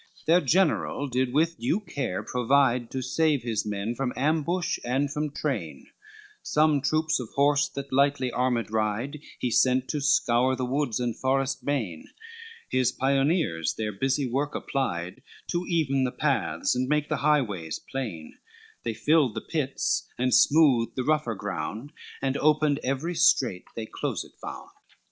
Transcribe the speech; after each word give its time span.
LXXIV 0.01 0.25
Their 0.25 0.41
general 0.41 1.07
did 1.07 1.31
with 1.31 1.59
due 1.59 1.79
care 1.79 2.23
provide 2.23 2.89
To 2.89 3.03
save 3.03 3.43
his 3.43 3.67
men 3.67 3.93
from 3.93 4.11
ambush 4.15 4.79
and 4.83 5.11
from 5.13 5.29
train, 5.29 5.85
Some 6.41 6.81
troops 6.81 7.19
of 7.19 7.29
horse 7.35 7.67
that 7.75 7.93
lightly 7.93 8.31
armed 8.31 8.71
ride 8.71 9.19
He 9.37 9.51
sent 9.51 9.87
to 9.89 10.01
scour 10.01 10.55
the 10.55 10.65
woods 10.65 10.99
and 10.99 11.15
forests 11.15 11.61
main, 11.61 12.05
His 12.67 12.91
pioneers 12.91 13.75
their 13.75 13.91
busy 13.91 14.25
work 14.25 14.55
applied 14.55 15.21
To 15.51 15.65
even 15.67 16.03
the 16.03 16.11
paths 16.11 16.73
and 16.73 16.89
make 16.89 17.07
the 17.07 17.17
highways 17.17 17.77
plain, 17.77 18.39
They 18.81 18.95
filled 18.95 19.35
the 19.35 19.41
pits, 19.41 20.09
and 20.17 20.33
smoothed 20.33 20.95
the 20.95 21.03
rougher 21.03 21.35
ground, 21.35 21.91
And 22.23 22.35
opened 22.37 22.79
every 22.83 23.13
strait 23.13 23.65
they 23.75 23.85
closed 23.85 24.25
found. 24.41 24.71